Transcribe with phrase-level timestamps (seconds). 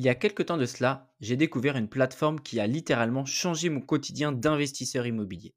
[0.00, 3.68] Il y a quelque temps de cela, j'ai découvert une plateforme qui a littéralement changé
[3.68, 5.54] mon quotidien d'investisseur immobilier.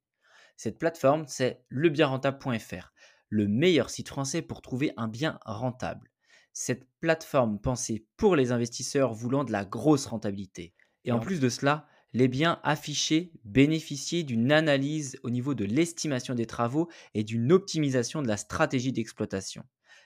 [0.57, 2.91] Cette plateforme, c'est lebienrentable.fr,
[3.29, 6.09] le meilleur site français pour trouver un bien rentable.
[6.51, 10.73] Cette plateforme pensée pour les investisseurs voulant de la grosse rentabilité.
[11.05, 16.35] Et en plus de cela, les biens affichés bénéficient d'une analyse au niveau de l'estimation
[16.35, 19.63] des travaux et d'une optimisation de la stratégie d'exploitation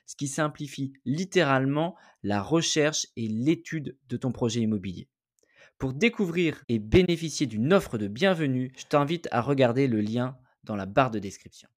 [0.07, 5.09] ce qui simplifie littéralement la recherche et l'étude de ton projet immobilier.
[5.77, 10.75] Pour découvrir et bénéficier d'une offre de bienvenue, je t'invite à regarder le lien dans
[10.75, 11.69] la barre de description.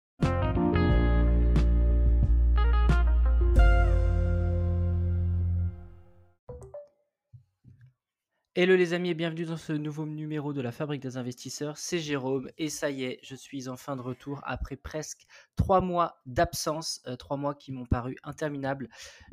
[8.56, 11.78] Hello les amis et bienvenue dans ce nouveau numéro de la Fabrique des investisseurs.
[11.78, 15.82] C'est Jérôme et ça y est, je suis en fin de retour après presque trois
[15.82, 18.90] mois d'absence, euh, trois mois qui m'ont paru interminables.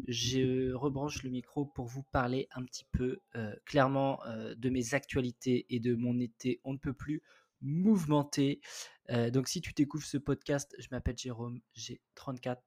[0.06, 4.92] Je rebranche le micro pour vous parler un petit peu euh, clairement euh, de mes
[4.92, 7.22] actualités et de mon été on ne peut plus
[7.62, 8.60] mouvementé.
[9.08, 12.60] donc si tu découvres ce podcast, je m'appelle Jérôme, j'ai 34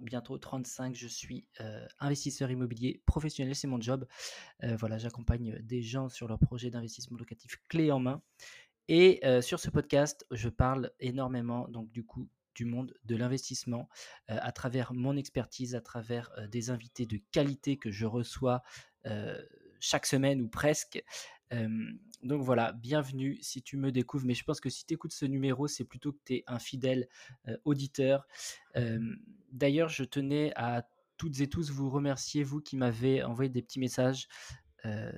[0.00, 0.94] bientôt 35.
[0.94, 4.06] Je suis euh, investisseur immobilier professionnel, c'est mon job.
[4.62, 8.22] Euh, voilà, j'accompagne des gens sur leurs projets d'investissement locatif clé en main.
[8.88, 13.88] Et euh, sur ce podcast, je parle énormément, donc du coup, du monde de l'investissement
[14.26, 18.64] à travers mon expertise, à travers des invités de qualité que je reçois
[19.78, 21.00] chaque semaine ou presque
[21.50, 25.24] donc voilà, bienvenue si tu me découvres, mais je pense que si tu écoutes ce
[25.24, 27.08] numéro, c'est plutôt que tu es un fidèle
[27.64, 28.26] auditeur.
[29.52, 33.80] D'ailleurs, je tenais à toutes et tous vous remercier, vous qui m'avez envoyé des petits
[33.80, 34.28] messages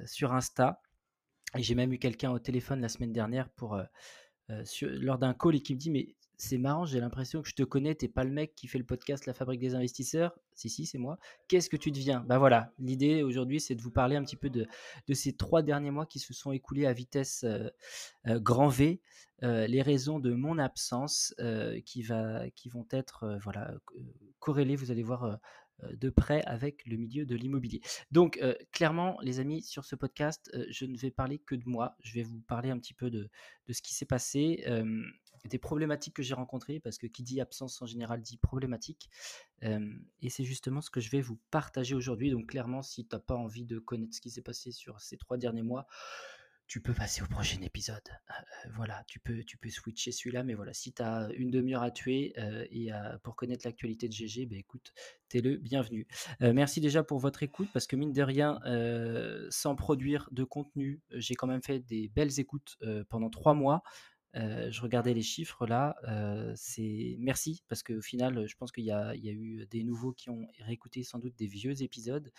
[0.04, 0.80] sur Insta.
[1.56, 3.48] Et j'ai même eu quelqu'un au téléphone la semaine dernière
[4.82, 7.62] lors d'un call et qui me dit Mais c'est marrant, j'ai l'impression que je te
[7.62, 10.38] connais, t'es pas le mec qui fait le podcast La Fabrique des investisseurs.
[10.68, 11.18] Si, c'est moi.
[11.48, 12.20] Qu'est-ce que tu deviens?
[12.20, 14.66] Bah voilà, l'idée aujourd'hui, c'est de vous parler un petit peu de,
[15.12, 17.68] ces trois derniers mois qui se sont écoulés à vitesse euh,
[18.26, 19.00] euh, grand V,
[19.42, 21.34] euh, les raisons de mon absence
[21.84, 23.72] qui, vont être voilà,
[24.38, 25.38] corrélées, vous allez voir
[25.82, 27.80] de près avec le milieu de l'immobilier.
[28.10, 28.38] Donc,
[28.70, 31.96] clairement, les amis, sur ce podcast, je ne vais parler que de moi.
[32.00, 33.30] Je vais vous parler un petit peu de
[33.70, 34.62] ce qui s'est passé
[35.48, 39.08] des problématiques que j'ai rencontrées, parce que qui dit absence en général dit problématique.
[39.62, 42.30] et c'est justement ce que je vais vous partager aujourd'hui.
[42.30, 45.16] Donc clairement, si tu n'as pas envie de connaître ce qui s'est passé sur ces
[45.16, 45.86] trois derniers mois,
[46.70, 48.08] tu peux passer au prochain épisode.
[48.76, 51.90] voilà, tu peux, tu peux switcher celui-là, mais voilà, si tu as une demi-heure à
[51.90, 52.32] tuer
[52.70, 52.90] et
[53.24, 54.92] pour connaître l'actualité de GG, ben écoute,
[55.28, 56.06] t'es le bienvenu.
[56.38, 58.60] merci déjà pour votre écoute, parce que mine de rien,
[59.50, 62.78] sans produire de contenu, j'ai quand même fait des belles écoutes
[63.08, 63.82] pendant trois mois
[64.34, 65.96] je regardais les chiffres là,
[66.56, 70.46] c'est merci parce qu'au final, je pense qu'il y a, eu des nouveaux qui ont
[70.60, 72.32] réécouté sans doute des vieux épisodes.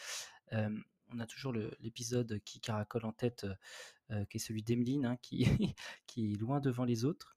[0.52, 3.46] on a toujours l'épisode qui caracole en tête,
[4.30, 5.44] qui est celui d'Emeline, hein, qui
[6.18, 7.36] est loin devant les autres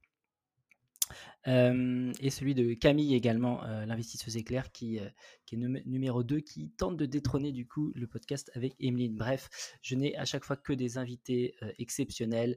[1.46, 4.98] et celui de Camille également, l'investisseuse éclair qui,
[5.44, 9.16] qui est numéro 2, qui tente de détrôner du coup le podcast avec Emeline.
[9.16, 12.56] Bref, je n'ai à chaque fois que des invités exceptionnels.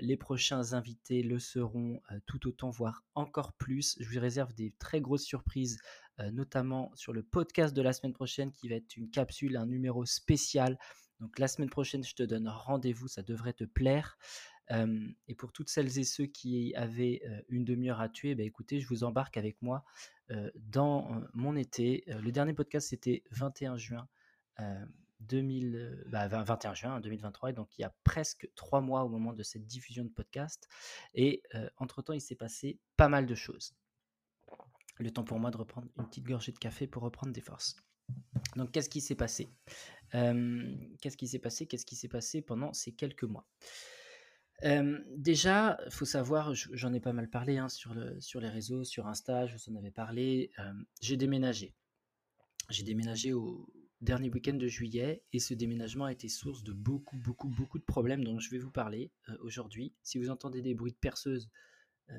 [0.00, 3.96] les prochains invités le seront tout autant, voire encore plus.
[3.98, 5.78] Je vous réserve des très grosses surprises,
[6.32, 10.04] notamment sur le podcast de la semaine prochaine qui va être une capsule, un numéro
[10.06, 10.78] spécial.
[11.18, 14.16] Donc la semaine prochaine, je te donne rendez-vous, ça devrait te plaire
[14.70, 18.88] et pour toutes celles et ceux qui avaient une demi-heure à tuer, bah, écoutez, je
[18.88, 19.84] vous embarque avec moi
[20.56, 22.04] dans mon été.
[22.06, 24.08] le dernier podcast, c'était 21 juin.
[25.20, 29.42] 2000, 21 juin 2023, et donc il y a presque trois mois au moment de
[29.42, 30.68] cette diffusion de podcast.
[31.14, 31.42] Et
[31.78, 33.74] entre-temps, il s'est passé pas mal de choses.
[34.98, 37.76] Le temps pour moi de reprendre une petite gorgée de café pour reprendre des forces.
[38.56, 39.48] Donc, qu'est-ce qui s'est passé?
[40.12, 41.66] Qu'est-ce qui s'est passé?
[41.66, 43.46] Qu'est-ce qui s'est passé pendant ces quelques mois?
[44.62, 49.46] Déjà, il faut savoir, j'en ai pas mal parlé hein, sur les réseaux, sur Insta,
[49.46, 50.50] je vous en avais parlé.
[51.00, 51.74] j'ai déménagé.
[52.70, 53.68] J'ai déménagé au
[54.00, 57.84] dernier week-end de juillet et ce déménagement a été source de beaucoup, beaucoup, beaucoup de
[57.84, 59.10] problèmes dont je vais vous parler
[59.40, 59.94] aujourd'hui.
[60.02, 61.50] Si vous entendez des bruits de perceuse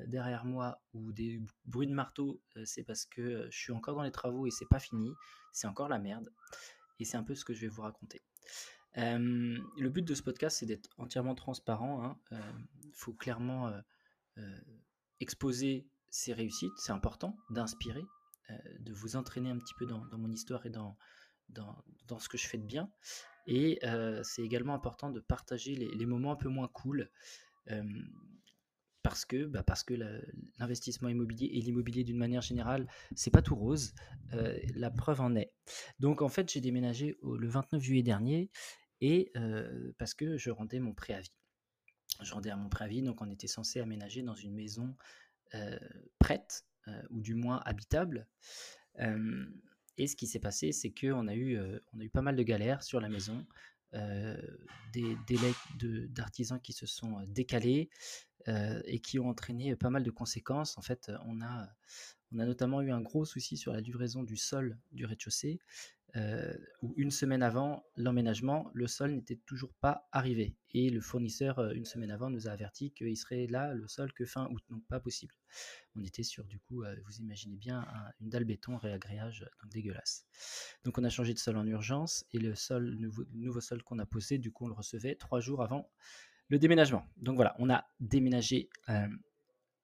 [0.06, 4.12] derrière moi ou des bruits de marteau, c'est parce que je suis encore dans les
[4.12, 5.12] travaux et c'est pas fini.
[5.52, 6.32] C'est encore la merde.
[6.98, 8.20] Et c'est un peu ce que je vais vous raconter
[8.96, 12.16] le but de ce podcast, c'est d'être entièrement transparent.
[12.30, 12.66] Il hein.
[12.92, 13.72] faut clairement
[15.20, 16.72] exposer ses réussites.
[16.76, 18.04] C'est important d'inspirer,
[18.80, 20.96] de vous entraîner un petit peu dans, mon histoire et dans,
[21.48, 22.90] dans, ce que je fais de bien.
[23.46, 23.78] Et
[24.22, 27.10] c'est également important de partager les, moments un peu moins cool
[29.02, 29.94] parce que, bah, que
[30.58, 33.94] l'investissement immobilier et l'immobilier d'une manière générale, c'est pas tout rose.
[34.74, 35.52] la preuve en est.
[35.98, 38.50] Donc en fait, j'ai déménagé le 29 juillet dernier
[39.00, 39.32] et
[39.98, 41.36] parce que je rendais mon préavis.
[42.22, 44.94] Je rendais à mon préavis, donc on était censé aménager dans une maison
[46.18, 46.64] prête
[47.10, 48.26] ou du moins habitable.
[48.98, 52.82] et ce qui s'est passé, c'est qu'on a eu, a eu pas mal de galères
[52.82, 53.46] sur la maison.
[53.92, 55.54] des délais
[56.08, 57.90] d'artisans qui se sont décalés,
[58.46, 60.78] et qui ont entraîné pas mal de conséquences.
[60.78, 61.68] En fait, on a,
[62.32, 65.58] on a notamment eu un gros souci sur la livraison du sol du rez-de-chaussée,
[66.82, 70.56] où une semaine avant l'emménagement, le sol n'était toujours pas arrivé.
[70.72, 74.24] Et le fournisseur, une semaine avant, nous a averti qu'il serait là, le sol, que
[74.24, 74.62] fin août.
[74.70, 75.34] Donc pas possible.
[75.96, 77.86] On était sur, du coup, vous imaginez bien,
[78.20, 80.26] une dalle béton réagréage, donc dégueulasse.
[80.84, 82.54] Donc on a changé de sol en urgence, et le
[83.36, 85.90] nouveau, sol qu'on a posé, du coup, on le recevait trois jours avant
[86.50, 87.06] le déménagement.
[87.16, 89.06] Donc voilà, on a déménagé euh,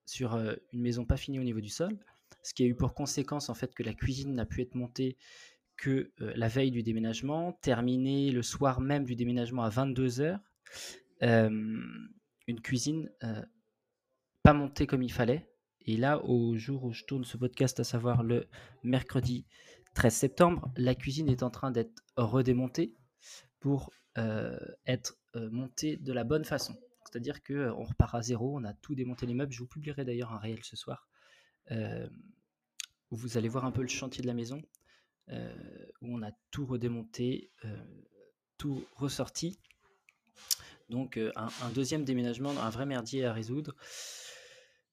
[0.04, 1.96] sur euh, une maison pas finie au niveau du sol,
[2.42, 5.16] ce qui a eu pour conséquence en fait que la cuisine n'a pu être montée
[5.76, 10.38] que euh, la veille du déménagement, terminée le soir même du déménagement à 22h.
[11.20, 13.10] une cuisine
[14.42, 15.48] pas montée comme il fallait.
[15.82, 18.48] Et là, au jour où je tourne ce podcast, à savoir le
[18.82, 19.46] mercredi
[19.94, 22.94] 13 septembre, la cuisine est en train d'être redémontée
[23.60, 23.90] pour
[24.86, 26.76] être monté de la bonne façon.
[27.04, 29.52] C'est-à-dire que on repart à zéro, on a tout démonté les meubles.
[29.52, 31.08] Je vous publierai d'ailleurs un réel ce soir
[33.10, 34.62] où vous allez voir un peu le chantier de la maison,
[35.28, 37.50] où on a tout redémonté,
[38.58, 39.58] tout ressorti.
[40.88, 43.74] Donc un, deuxième déménagement, un vrai merdier à résoudre.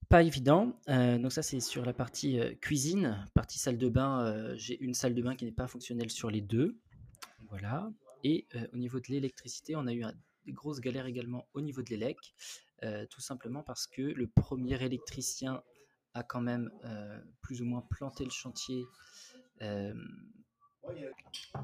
[0.09, 0.79] Pas évident.
[0.87, 4.55] donc ça c'est sur la partie cuisine, partie salle de bain.
[4.55, 6.79] j'ai une salle de bain qui n'est pas fonctionnelle sur les deux.
[7.49, 7.91] Voilà.
[8.23, 10.03] Et au niveau de l'électricité, on a eu
[10.45, 12.17] des grosses galères également au niveau de l'élec,
[13.09, 15.61] tout simplement parce que le premier électricien
[16.13, 16.71] a quand même
[17.41, 18.85] plus ou moins planté le chantier,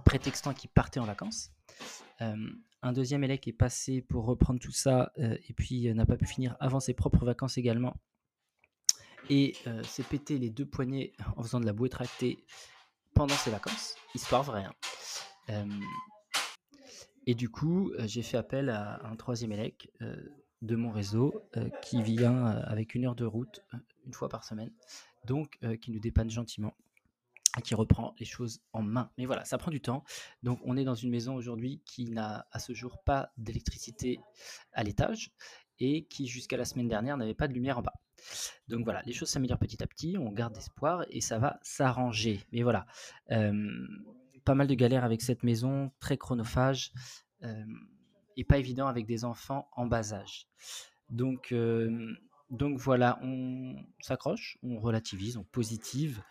[0.06, 1.52] prétextant qu'il partait en vacances.
[2.20, 6.56] un deuxième élec est passé pour reprendre tout ça et puis n'a pas pu finir
[6.60, 7.96] avant ses propres vacances également.
[9.30, 12.44] Et s'est pété les deux poignets en faisant de la bouée tractée
[13.14, 14.66] pendant ses vacances, histoire vraie.
[15.50, 15.68] Hein.
[17.26, 19.92] Et du coup, j'ai fait appel à un troisième élec
[20.62, 21.50] de mon réseau
[21.84, 23.64] qui vient avec une heure de route
[24.06, 24.72] une fois par semaine,
[25.26, 26.74] donc qui nous dépanne gentiment
[27.62, 29.12] qui reprend les choses en main.
[29.18, 30.04] Mais voilà, ça prend du temps.
[30.44, 34.20] Donc on est dans une maison aujourd'hui qui n'a à ce jour pas d'électricité
[34.74, 35.32] à l'étage
[35.80, 37.94] et qui jusqu'à la semaine dernière n'avait pas de lumière en bas.
[38.68, 42.42] Donc voilà, les choses s'améliorent petit à petit, on garde espoir et ça va s'arranger.
[42.52, 42.86] Mais voilà,
[43.30, 46.92] pas mal de galères avec cette maison, très chronophage
[48.36, 50.48] et pas évident avec des enfants en bas âge.
[51.10, 51.54] Donc,
[52.50, 56.22] donc voilà, on s'accroche, on relativise, on positive.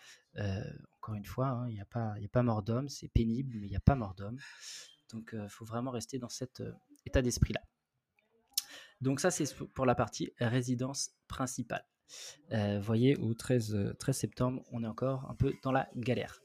[1.09, 3.67] Encore une fois, hein, il n'y a, pas, a pas mort d'homme, c'est pénible, mais
[3.67, 4.39] il n'y a pas mort d'homme.
[5.11, 6.63] Donc il faut vraiment rester dans cet
[7.07, 7.63] état d'esprit-là.
[9.01, 11.87] Donc ça, c'est pour la partie résidence principale.
[12.51, 16.43] Vous voyez, au 13, 13, septembre, on est encore un peu dans la galère.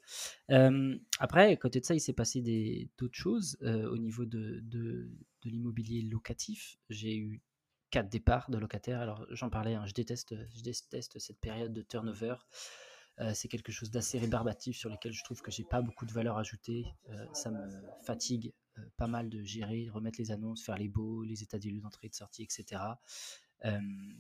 [1.20, 5.10] après, à côté de ça, il s'est passé d'autres choses au niveau de, de,
[5.44, 6.78] l'immobilier locatif.
[6.90, 7.42] J'ai eu
[7.92, 9.02] quatre départs de locataires.
[9.02, 12.36] Alors, j'en parlais, hein, je, déteste, je déteste cette période de turnover.
[13.34, 16.38] C'est quelque chose d'assez rébarbatif sur lequel je trouve que j'ai pas beaucoup de valeur
[16.38, 16.86] ajoutée.
[17.34, 17.70] ça me
[18.02, 18.54] fatigue
[18.98, 22.08] pas mal de gérer, remettre les annonces, faire les baux, les états des lieux d'entrée
[22.08, 22.82] et de sortie, etc.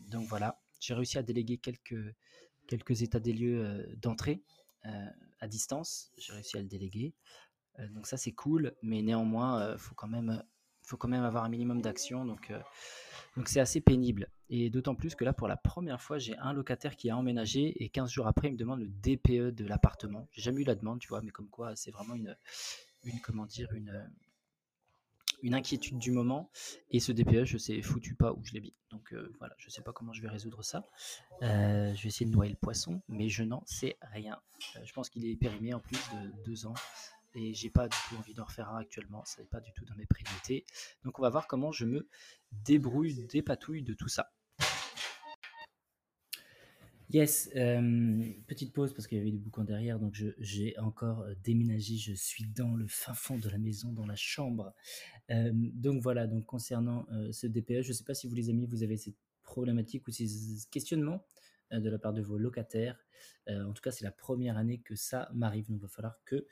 [0.09, 2.13] donc voilà, j'ai réussi à déléguer quelques,
[2.67, 4.43] quelques états des lieux euh, d'entrée
[4.85, 5.09] euh,
[5.39, 6.11] à distance.
[6.17, 7.13] J'ai réussi à le déléguer.
[7.79, 10.43] Euh, donc ça, c'est cool, mais néanmoins, il faut, quand même,
[10.83, 12.25] faut quand même avoir un minimum d'action.
[12.25, 12.51] Donc
[13.35, 14.27] donc c'est assez pénible.
[14.49, 17.83] Et d'autant plus que là, pour la première fois, j'ai un locataire qui a emménagé
[17.83, 20.27] et 15 jours après, il me demande le DPE de l'appartement.
[20.31, 22.37] J'ai jamais eu la demande, tu vois, mais comme quoi, c'est vraiment une,
[23.03, 24.07] une, comment dire, une,
[25.41, 26.51] une inquiétude du moment.
[26.91, 28.75] Et ce DPE, je sais foutu pas où je l'ai mis.
[28.91, 30.87] Donc euh, voilà, je sais pas comment je vais résoudre ça.
[31.41, 34.39] Euh, je vais essayer de noyer le poisson, mais je n'en sais rien.
[34.75, 36.75] Euh, je pense qu'il est périmé en plus de deux ans.
[37.35, 39.25] Et j'ai pas du tout envie d'en refaire un actuellement.
[39.25, 40.65] Ça n'est pas du tout dans mes priorités.
[41.03, 42.07] Donc on va voir comment je me
[42.51, 44.31] débrouille, dépatouille de tout ça.
[47.13, 47.49] Yes,
[48.47, 52.45] petite pause parce qu'il y avait du boucan derrière, donc j'ai encore déménagé, je suis
[52.45, 54.73] dans le fin fond de la maison, dans la chambre.
[55.29, 58.81] donc voilà, donc concernant ce DPE, je ne sais pas si vous les amis, vous
[58.81, 60.25] avez cette problématique ou ces
[60.71, 61.23] questionnements
[61.71, 62.97] de la part de vos locataires.
[63.47, 66.47] en tout cas, c'est la première année que ça m'arrive, donc il va falloir que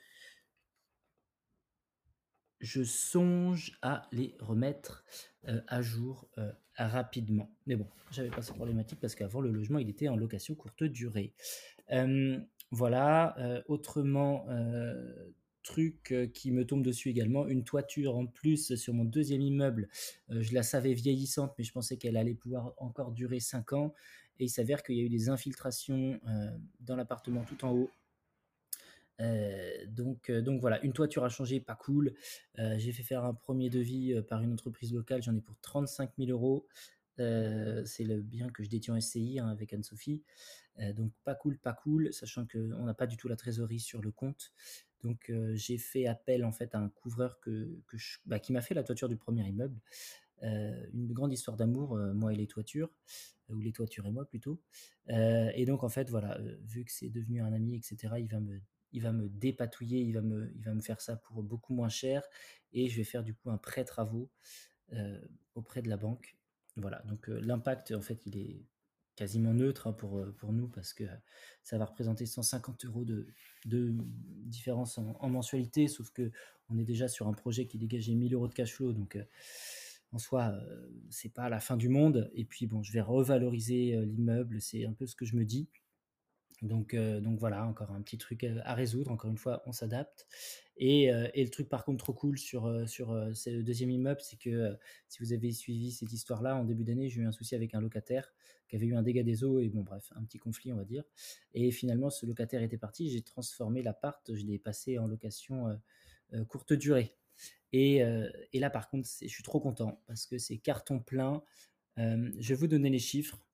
[2.62, 5.04] je songe à les remettre,
[5.48, 7.50] heu, à jour, heu, rapidement.
[7.66, 10.84] Mais bon, j'avais pas cette problématique parce qu'avant le logement, il était en location courte
[10.84, 11.34] durée.
[11.88, 13.36] Hem, voilà,
[13.68, 14.46] autrement,
[15.62, 19.88] truc, qui me tombe dessus également, une toiture en plus sur mon deuxième immeuble.
[20.30, 23.92] Je la savais vieillissante, mais je pensais qu'elle allait pouvoir encore durer 5 ans
[24.40, 26.18] et il s'avère qu'il y a eu des infiltrations,
[26.80, 27.90] dans l'appartement tout en haut.
[29.20, 32.14] Heu, donc heu, donc voilà, une toiture à changer, pas cool.
[32.58, 36.18] Heu, j'ai fait faire un premier devis, par une entreprise locale, j'en ai pour 35
[36.18, 36.66] 000 €.
[37.20, 40.22] Heu, c'est le bien que je détiens en SCI, hein, avec Anne-Sophie.
[40.96, 44.10] Donc pas cool, pas cool, sachant qu'on n'a pas du tout la trésorerie sur le
[44.10, 44.52] compte.
[45.04, 47.38] Donc j'ai fait appel en fait à un couvreur
[48.26, 49.78] bah, qui m'a fait la toiture du premier immeuble.
[50.42, 52.90] Heu, une grande histoire d'amour, heu, moi et les toitures,
[53.48, 54.60] ou les toitures et moi plutôt.
[55.08, 58.40] Et donc en fait voilà, vu que c'est devenu un ami et cetera, il va
[58.40, 58.60] me
[58.92, 61.88] il va me dépatouiller, il va me il va me faire ça pour beaucoup moins
[61.88, 62.22] cher
[62.72, 64.30] et je vais faire du coup un prêt travaux,
[65.54, 66.36] auprès de la banque.
[66.76, 68.64] Voilà, donc l'impact en fait, il est
[69.14, 71.04] quasiment neutre, hein, pour, pour nous parce que
[71.62, 73.26] ça va représenter 150 € de
[73.66, 73.94] de
[74.46, 78.32] différence en en mensualité, sauf qu'on est déjà sur un projet qui dégageait 1 000
[78.34, 79.18] € de cash flow donc
[80.12, 82.30] en soi, heu, c'est pas la fin du monde.
[82.34, 85.44] Et puis bon, je vais revaloriser, heu, l'immeuble, c'est un peu ce que je me
[85.44, 85.68] dis.
[86.62, 89.10] Donc heu, donc voilà, encore un petit truc, à résoudre.
[89.10, 90.26] Encore une fois, on s'adapte.
[90.76, 91.04] Et
[91.34, 94.76] et le truc par contre trop cool sur, sur, ce deuxième immeuble, c'est que,
[95.08, 97.80] si vous avez suivi cette histoire-là, en début d'année, j'ai eu un souci avec un
[97.80, 98.32] locataire
[98.68, 100.84] qui avait eu un dégât des eaux et bon bref, un petit conflit, on va
[100.84, 101.04] dire.
[101.54, 105.80] Et finalement ce locataire était parti, j'ai transformé l'appart, je l'ai passé en location,
[106.48, 107.16] courte durée
[107.72, 111.42] et heu et là par contre, je suis trop content parce que c'est carton plein.
[111.98, 113.46] Hem, je vais vous donner les chiffres.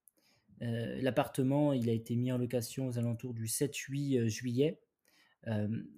[0.63, 4.81] Heu, l'appartement, il a été mis en location aux alentours du 7-8, heu, juillet.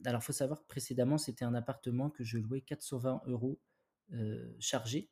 [0.05, 3.59] Alors faut savoir que précédemment, c'était un appartement que je louais 420
[4.13, 5.11] €, heu, chargé.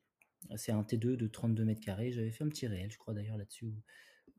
[0.56, 2.12] C'est un T2 de 32 mètres carrés.
[2.12, 3.72] J'avais fait un petit réel, je crois d'ailleurs là-dessus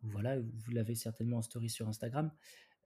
[0.04, 2.32] voilà, vous l'avez certainement en story sur Instagram.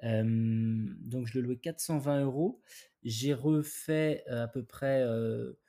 [0.03, 2.62] Donc je le louais 420 €.
[3.03, 5.60] J'ai refait, heu, à peu près, heu,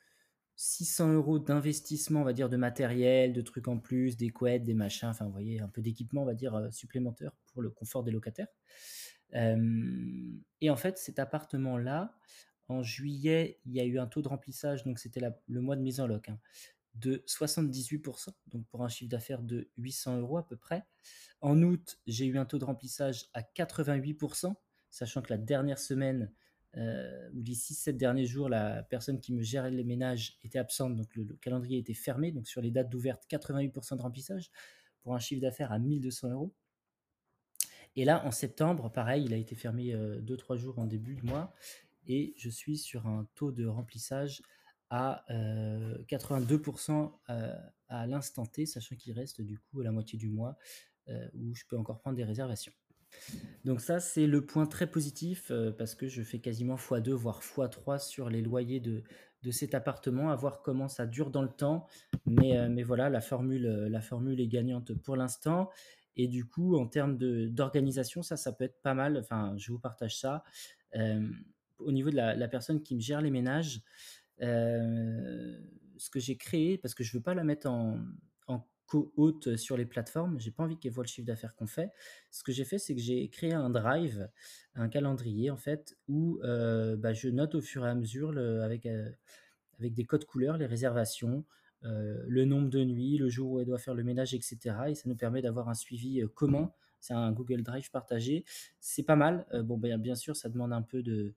[0.57, 4.75] 600 € d'investissement, on va dire, de matériel, de trucs en plus, des couettes, des
[4.75, 8.05] machins, enfin vous voyez, un peu d'équipement, on va dire, heu, supplémentaire pour le confort
[8.05, 8.49] des locataires.
[10.61, 12.17] Et en fait, cet appartement-là,
[12.69, 15.83] en juillet, il y a eu un taux de remplissage, donc c'était le mois de
[15.83, 16.39] mise en loc, hein,
[16.95, 20.85] de 78% donc pour un chiffre d'affaires de 800 € à peu près.
[21.41, 24.55] En août, j'ai eu un taux de remplissage à 88%
[24.91, 26.33] sachant que la dernière semaine,
[26.77, 30.97] heu, ou les 6-7 derniers jours, la personne qui me gérait les ménages était absente,
[30.97, 32.31] donc le le calendrier était fermé.
[32.31, 34.51] Donc sur les dates d'ouvertes, 88% de remplissage
[35.03, 36.53] pour un chiffre d'affaires à 1 200 €.
[37.97, 41.27] Et là, en septembre, pareil, il a été fermé, heu, 2-3 jours en début de
[41.27, 41.55] mois
[42.07, 44.43] et je suis sur un taux de remplissage
[44.95, 46.63] à, heu, 82
[47.31, 47.51] heu,
[47.89, 50.57] à l'instant T, sachant qu'il reste du coup la moitié du mois,
[51.09, 52.73] heu, où je peux encore prendre des réservations.
[53.65, 57.99] Donc ça, c'est le point très positif, parce que je fais quasiment x2 voire x3
[57.99, 59.03] sur les loyers de
[59.43, 61.87] de cet appartement, à voir comment ça dure dans le temps.
[62.27, 65.71] Mais mais voilà, la formule, la formule est gagnante pour l'instant
[66.17, 69.19] et du coup, en termes d'organisation, ça, ça peut être pas mal.
[69.19, 70.45] Enfin, je vous partage ça.
[71.79, 73.83] Au niveau de la personne qui me gère les ménages,
[74.41, 77.99] ce que j'ai créé, parce que je veux pas la mettre en
[78.87, 81.91] co-hôte sur les plateformes, j'ai pas envie qu'elle voit le chiffre d'affaires qu'on fait.
[82.31, 84.29] Ce que j'ai fait, c'est que j'ai créé un drive,
[84.75, 88.87] un calendrier en fait, où, bah, je note au fur et à mesure avec,
[89.81, 91.45] des codes couleurs, les réservations,
[91.83, 94.95] le nombre de nuits, le jour où elle doit faire le ménage et cetera et
[94.95, 96.71] ça nous permet d'avoir un suivi, commun.
[97.01, 98.45] C'est un Google Drive partagé.
[98.81, 101.35] C'est pas mal, bon, ben, bien sûr, ça demande un peu de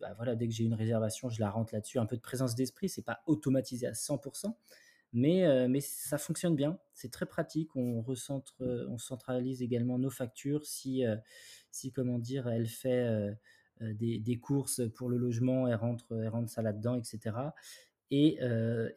[0.00, 2.54] bah, voilà, dès que j'ai une réservation, je la rentre là-dessus, un peu de présence
[2.54, 4.20] d'esprit, c'est pas automatisé à 100
[5.14, 6.78] mais heu, mais ça fonctionne bien.
[6.92, 7.74] C'est très pratique.
[7.76, 11.18] On recentre, heu, on centralise également nos factures si, heu,
[11.70, 13.36] si comment dire, elle fait,
[13.80, 17.54] des courses pour le logement, elle rentre, elle rentre ça là-dedans et cetera
[18.10, 18.38] et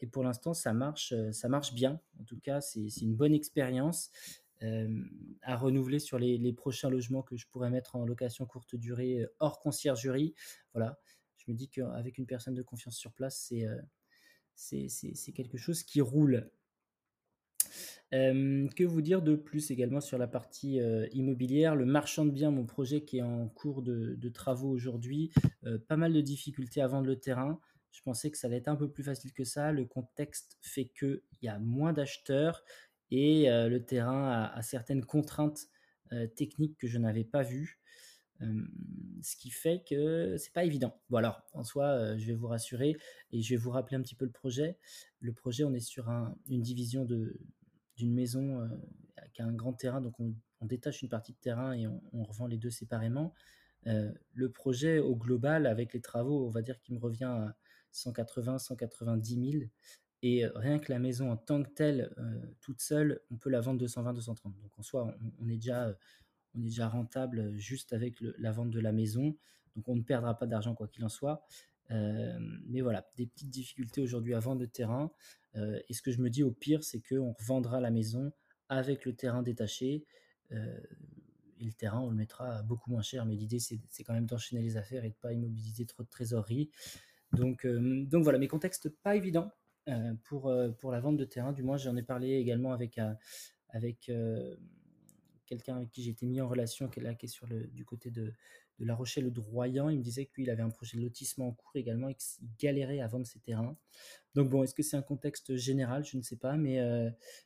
[0.02, 2.00] et pour l'instant ça marche, ça marche bien.
[2.20, 4.12] En tout cas, c'est une bonne expérience,
[5.42, 9.34] à renouveler sur les prochains logements que je pourrais mettre en location courte durée, heu,
[9.40, 10.34] hors conciergerie.
[10.74, 11.00] Voilà,
[11.38, 13.82] je me dis qu'avec une personne de confiance sur place, c'est, heu,
[14.56, 16.52] c'est quelque chose qui roule.
[18.12, 20.80] Que vous dire de plus également sur la partie,
[21.14, 21.76] immobilière?
[21.76, 25.32] Le marchand de biens, mon projet qui est en cours de travaux aujourd'hui,
[25.88, 27.60] pas mal de difficultés à vendre le terrain.
[27.92, 29.72] Je pensais que ça allait être un peu plus facile que ça.
[29.74, 32.64] Le contexte fait qu'il y a moins d'acheteurs
[33.12, 35.68] et le terrain a certaines contraintes,
[36.36, 37.80] techniques que je n'avais pas vues.
[39.22, 41.00] ce qui fait que c'est pas évident.
[41.10, 42.98] Bon alors, en soi, je vais vous rassurer
[43.32, 44.78] et je vais vous rappeler un petit peu le projet.
[45.20, 46.10] Le projet, on est sur
[46.48, 48.68] une division d'une maison
[49.34, 52.24] qui a un grand terrain, donc on, détache une partie de terrain et on, on
[52.24, 53.34] revend les deux séparément.
[53.86, 57.56] le projet au global, avec les travaux, on va dire qu'il me revient à
[57.92, 59.64] 180, 190 000.
[60.24, 62.14] Et rien que la maison en tant que telle,
[62.62, 64.60] toute seule, on peut la vendre 220, 230.
[64.60, 65.96] Donc en soi, on, est, déjà,
[66.54, 69.36] on est déjà rentable juste avec la vente de la maison.
[69.76, 71.44] Donc on ne perdra pas d'argent quoi qu'il en soit.
[71.90, 75.12] mais voilà, des petites difficultés aujourd'hui à vendre le terrain.
[75.56, 78.32] et ce que je me dis au pire, c'est qu'on revendra la maison
[78.70, 80.06] avec le terrain détaché.
[80.52, 83.26] et le terrain, on le mettra beaucoup moins cher.
[83.26, 86.10] Mais l'idée, c'est quand même d'enchaîner les affaires et de ne pas immobiliser trop de
[86.10, 86.70] trésorerie.
[87.34, 89.61] Donc, donc voilà, mes contextes pas évidents euh,
[90.24, 91.54] pour, euh, pour la vente de terrain.
[91.54, 93.14] Du moins, j'en ai parlé également avec, euh,
[93.70, 94.12] avec
[95.46, 97.84] quelqu'un avec qui été mis en relation, qui est là, qui est sur le, du
[97.86, 98.34] côté de,
[98.80, 99.90] de La Rochelle ou de Royan.
[99.90, 103.02] Il me disait qu'il avait un projet de lotissement en cours également et qu'il galérait
[103.02, 103.78] à vendre ses terrains.
[104.34, 106.06] Donc bon, est-ce que c'est un contexte général?
[106.06, 106.80] Je ne sais pas, mais,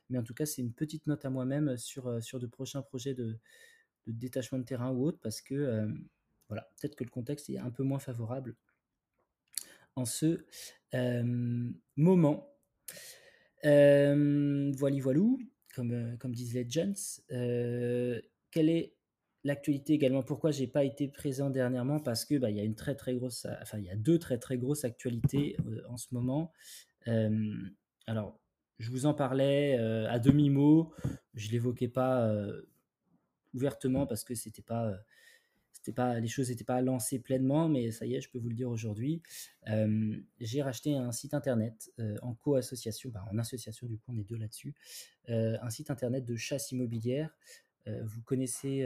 [0.08, 3.14] mais en tout cas, c'est une petite note à moi-même sur, sur de prochains projets
[3.14, 3.38] de,
[4.06, 5.88] de détachement de terrain ou autre, parce que
[6.48, 8.56] voilà, peut-être que le contexte est un peu moins favorable
[9.96, 10.44] en ce
[11.96, 12.48] moment.
[13.64, 15.40] voilà, voilou,
[15.74, 17.20] comme, comme disent les gens.
[18.50, 18.94] quelle est
[19.44, 20.22] l'actualité également?
[20.22, 22.00] Pourquoi j'ai pas été présent dernièrement?
[22.00, 24.18] Parce que bah, il y a une très très grosse, enfin il y a deux
[24.18, 25.56] très très grosses actualités
[25.88, 26.52] en ce moment.
[28.06, 28.40] alors,
[28.78, 30.92] je vous en parlais à demi mot.
[31.34, 32.30] Je l'évoquais pas
[33.54, 34.94] ouvertement parce que c'était pas
[35.92, 38.54] pas, les choses n'étaient pas lancées pleinement, mais ça y est, je peux vous le
[38.54, 39.22] dire aujourd'hui.
[39.68, 44.18] Euh, j'ai racheté un site internet euh, en co-association, bah, en association du coup, on
[44.18, 44.74] est deux là-dessus,
[45.28, 47.36] euh, un site internet de chasse immobilière.
[47.86, 48.84] vous connaissez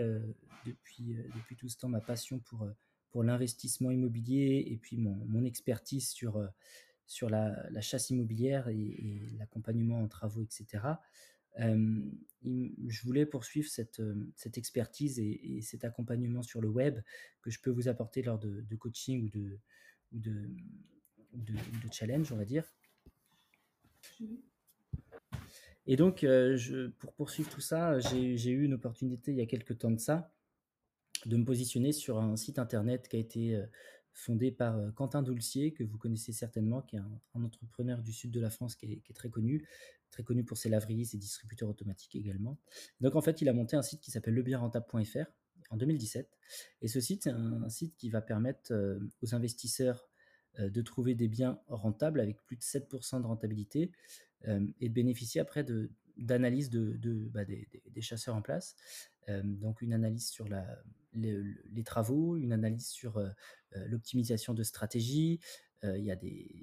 [0.67, 2.69] depuis, depuis tout ce temps ma passion pour,
[3.11, 6.47] pour l'investissement immobilier et puis mon, mon expertise sur,
[7.07, 10.99] sur la, chasse immobilière et l'accompagnement en travaux, etc
[11.59, 14.01] je voulais poursuivre cette,
[14.57, 17.01] expertise et, cet accompagnement sur le web
[17.43, 19.31] que je peux vous apporter lors de, coaching ou
[20.13, 20.49] de,
[21.93, 22.65] challenge, on va dire.
[25.87, 26.27] Et donc,
[26.99, 30.33] pour poursuivre tout ça, j'ai eu une opportunité il y a quelques temps de ça
[31.27, 33.63] de me positionner sur un site internet qui a été
[34.13, 38.41] fondé par Quentin Doulcier, que vous connaissez certainement, qui est un, entrepreneur du sud de
[38.41, 39.67] la France qui est, très connu,
[40.11, 42.59] très connu pour ses laveries, ses distributeurs automatiques également.
[43.01, 45.27] Donc en fait, il a monté un site qui s'appelle lebienrentable.fr
[45.71, 46.29] en 2017.
[46.83, 48.73] Et ce site, c'est un, site qui va permettre
[49.23, 50.09] aux investisseurs
[50.59, 53.93] de trouver des biens rentables avec plus de 7% de rentabilité
[54.47, 58.77] et de bénéficier après de, d'analyse bah, des, chasseurs en place.
[59.29, 60.49] donc une analyse sur
[61.13, 63.23] les, travaux, une analyse sur
[63.75, 65.41] l'optimisation de stratégie.
[65.83, 66.17] y a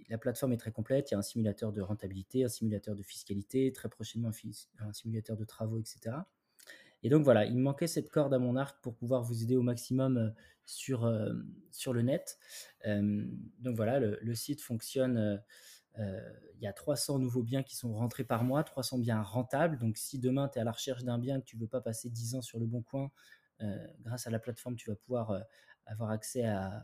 [0.09, 1.11] la plateforme est très complète.
[1.11, 4.31] Il y a un simulateur de rentabilité, un simulateur de fiscalité, très prochainement
[4.79, 6.15] un, simulateur de travaux, etc.
[7.03, 9.55] Et donc voilà, il me manquait cette corde à mon arc pour pouvoir vous aider
[9.55, 10.33] au maximum
[10.65, 12.37] sur, le net.
[12.85, 15.41] donc voilà, le site fonctionne
[15.97, 19.77] il y a 300 nouveaux biens qui sont rentrés par mois, 300 biens rentables.
[19.77, 22.09] Donc si demain tu es à la recherche d'un bien que tu veux pas passer
[22.09, 23.11] 10 ans sur le bon coin,
[24.01, 25.43] grâce à la plateforme, tu vas pouvoir
[25.85, 26.83] avoir accès à,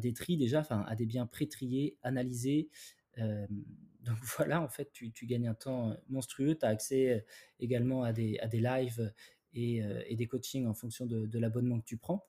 [0.00, 2.68] des tris déjà, enfin à des biens pré-triés, analysés.
[3.16, 6.56] donc voilà, en fait, tu, gagnes un temps monstrueux.
[6.56, 7.24] Tu as accès
[7.60, 9.12] également à des, à des lives
[9.54, 12.26] et, des coachings en fonction de, l'abonnement que tu prends.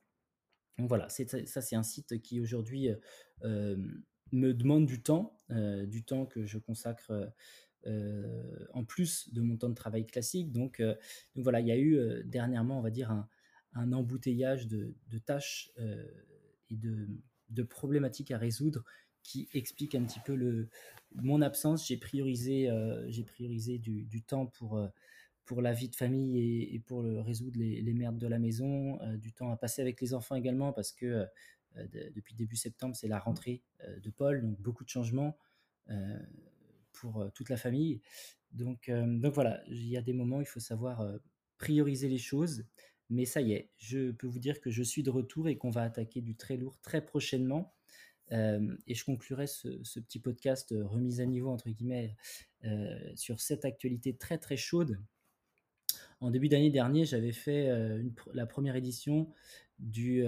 [0.78, 1.24] Donc voilà, ça
[1.62, 2.90] c'est un site qui aujourd'hui
[3.42, 7.32] me demande du temps, euh, du temps que je consacre
[7.86, 10.50] euh, en plus de mon temps de travail classique.
[10.50, 10.94] Donc, euh,
[11.34, 13.28] donc voilà, il y a eu dernièrement, on va dire, un,
[13.74, 15.70] un embouteillage de, de tâches
[16.70, 17.08] et de,
[17.50, 18.82] de, problématiques à résoudre
[19.22, 20.68] qui explique un petit peu le,
[21.14, 21.86] mon absence.
[21.86, 22.68] J'ai priorisé,
[23.08, 24.80] j'ai priorisé du, du, temps pour,
[25.44, 28.98] pour la vie de famille et, pour le, résoudre les, les, merdes de la maison,
[29.16, 31.24] du temps à passer avec les enfants également parce que euh,
[32.14, 35.38] depuis début septembre, c'est la rentrée euh, de Paul, donc beaucoup de changements
[35.90, 36.18] euh,
[36.92, 38.00] pour toute la famille.
[38.52, 41.06] Donc, donc voilà, il y a des moments où il faut savoir
[41.58, 42.64] prioriser les choses.
[43.10, 45.70] Mais ça y est, je peux vous dire que je suis de retour et qu'on
[45.70, 47.74] va attaquer du très lourd très prochainement.
[48.30, 52.16] et je conclurai ce, petit podcast remise à niveau, entre guillemets,
[53.14, 54.98] sur cette actualité très très chaude.
[56.20, 57.68] En début d'année dernier, j'avais fait
[58.32, 59.28] la première édition
[59.78, 60.24] du,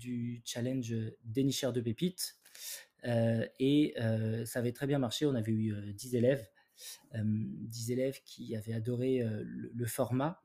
[0.00, 2.36] du challenge dénicheur de pépites.
[3.04, 5.26] Euh, et euh, ça avait très bien marché.
[5.26, 6.48] On avait eu 10 euh, élèves,
[7.14, 10.42] 10 élèves qui avaient adoré le, format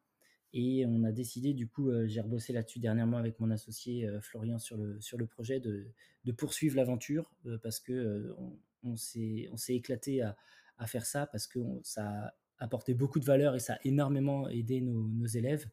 [0.53, 4.77] Et on a décidé, du coup, j'ai rebossé là-dessus dernièrement avec mon associé Florian sur
[4.77, 5.87] le, sur le projet de,
[6.25, 8.35] de poursuivre l'aventure parce que
[8.83, 10.37] on, s'est éclaté à,
[10.77, 14.47] à, faire ça parce que ça a apporté beaucoup de valeur et ça a énormément
[14.49, 15.67] aidé nos, élèves.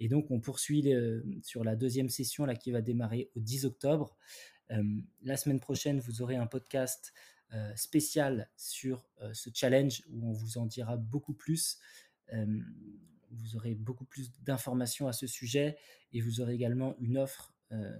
[0.00, 0.92] Et donc, on poursuit
[1.42, 4.16] sur la deuxième session là, qui va démarrer au 10 octobre.
[5.22, 7.14] la semaine prochaine, vous aurez un podcast
[7.74, 11.78] spécial sur ce challenge où on vous en dira beaucoup plus
[13.30, 15.76] vous aurez beaucoup plus d'informations à ce sujet
[16.12, 17.98] et vous aurez également une offre, euh,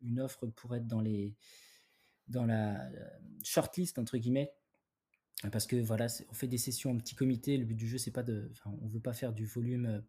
[0.00, 1.36] une offre pour être dans, les,
[2.28, 3.08] dans la euh,
[3.42, 4.52] shortlist, entre guillemets.
[5.52, 7.56] Parce que voilà, on fait des sessions en petit comité.
[7.56, 8.50] Le but du jeu, c'est pas de.
[8.66, 9.86] on veut pas faire du volume.
[9.86, 10.00] Euh,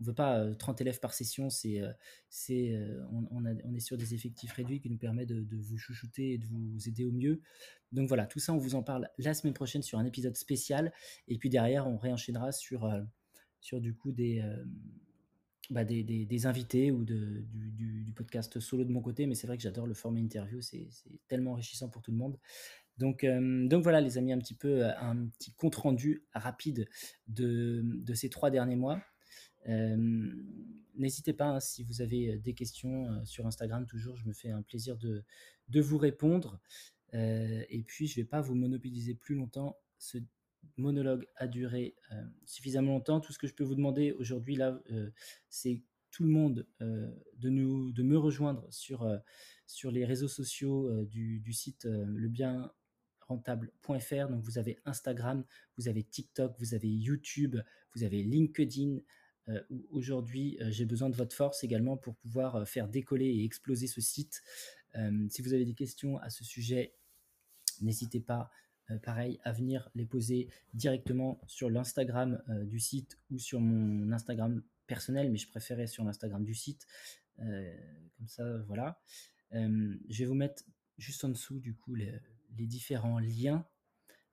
[0.00, 1.48] on veut pas 30 élèves par session.
[1.48, 1.80] C'est,
[2.28, 2.76] c'est,
[3.12, 6.88] on, est sur des effectifs réduits qui nous permet de, vous chouchouter et de vous
[6.88, 7.40] aider au mieux.
[7.92, 10.92] Donc voilà, tout ça, on vous en parle la semaine prochaine sur un épisode spécial.
[11.28, 12.90] Et puis derrière, on réenchaînera sur
[13.62, 14.64] sur du coup des, euh,
[15.70, 19.56] bah des, des, invités ou du, du, podcast solo de mon côté, mais c'est vrai
[19.56, 20.88] que j'adore le format interview, c'est
[21.28, 22.38] tellement enrichissant pour tout le monde.
[23.02, 26.88] Donc, euh, donc voilà les amis, un petit peu euh, un petit compte rendu rapide
[27.26, 27.84] de,
[28.14, 29.02] ces trois derniers mois.
[30.94, 34.62] N'hésitez pas hein, si vous avez des questions sur Instagram, toujours, je me fais un
[34.62, 35.24] plaisir de,
[35.80, 36.60] vous répondre.
[37.12, 39.76] et puis, je ne vais pas vous monopoliser plus longtemps.
[39.98, 40.18] Ce
[40.76, 43.20] monologue a duré euh, suffisamment longtemps.
[43.20, 45.10] Tout ce que je peux vous demander aujourd'hui, là, euh,
[45.48, 49.10] c'est tout le monde euh, de, nous, de me rejoindre sur,
[49.66, 51.88] sur les réseaux sociaux du, site
[53.34, 54.28] lebienrentable.fr.
[54.28, 55.44] Donc, vous avez Instagram,
[55.78, 57.56] vous avez TikTok, vous avez YouTube,
[57.94, 58.98] vous avez LinkedIn.
[59.90, 64.42] Aujourd'hui, j'ai besoin de votre force également pour pouvoir faire décoller et exploser ce site.
[65.28, 66.94] si vous avez des questions à ce sujet,
[67.80, 68.50] n'hésitez pas
[68.90, 74.10] euh, pareil, à venir les poser directement sur l'Instagram euh, du site ou sur mon
[74.12, 76.86] Instagram personnel, mais je préférais sur l'Instagram du site.
[77.40, 77.74] Euh,
[78.16, 79.00] comme ça, voilà.
[79.52, 80.64] je vais vous mettre
[80.98, 82.12] juste en dessous, du coup, les,
[82.52, 83.66] différents liens.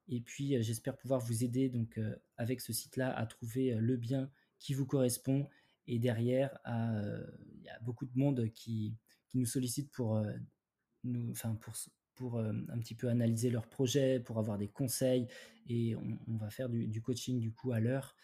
[0.08, 2.00] Et puis, j'espère pouvoir vous aider donc
[2.38, 5.48] avec ce site-là à trouver le bien qui vous correspond.
[5.86, 8.96] Et derrière, il y a beaucoup de monde qui,
[9.36, 10.20] nous sollicite pour
[11.04, 11.56] nous, enfin
[12.20, 15.28] pour euh, un petit peu analyser leurs projets, pour avoir des conseils.
[15.68, 18.16] Et on, va faire du, coaching du coup à l'heure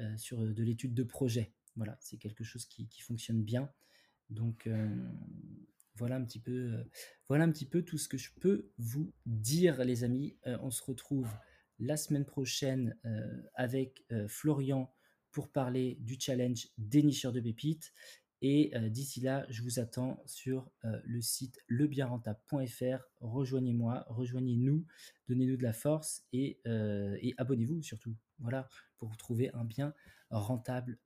[0.00, 1.52] euh, sur de l'étude de projet.
[1.76, 3.70] Voilà, c'est quelque chose qui, fonctionne bien.
[4.28, 4.88] Donc euh,
[5.96, 6.84] voilà un petit peu,
[7.28, 10.36] voilà un petit peu tout ce que je peux vous dire, les amis.
[10.44, 11.28] on se retrouve
[11.78, 12.96] la semaine prochaine
[13.54, 14.92] avec Florian
[15.34, 17.92] pour parler du challenge dénicheur de pépites.
[18.46, 23.02] Et euh, d'ici là, je vous attends sur euh, le site lebienrentable.fr.
[23.20, 24.84] Rejoignez-moi, rejoignez-nous,
[25.28, 28.14] donnez-nous de la force et, euh, et abonnez-vous surtout.
[28.38, 29.94] Voilà, pour trouver un bien
[30.30, 30.98] rentable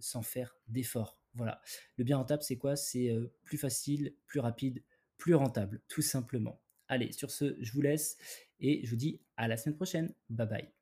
[0.00, 1.17] sans faire d'efforts.
[1.34, 1.60] Voilà.
[1.96, 2.76] Le bien rentable, c'est quoi?
[2.76, 3.10] C'est
[3.44, 4.82] plus facile, plus rapide,
[5.16, 6.60] plus rentable, tout simplement.
[6.88, 8.16] Allez, sur ce, je vous laisse
[8.60, 10.12] et je vous dis à la semaine prochaine.
[10.30, 10.72] Bye bye.